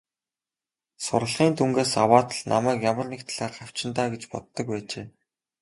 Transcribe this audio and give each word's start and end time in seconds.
Сурлагын 1.05 1.53
дүнгээс 1.57 1.91
аваад 2.03 2.29
л 2.37 2.41
намайг 2.51 2.79
ямар 2.91 3.05
нэг 3.11 3.21
талаар 3.27 3.53
хавчина 3.55 3.91
даа 3.97 4.07
гэж 4.13 4.23
боддог 4.31 4.65
байжээ. 4.71 5.05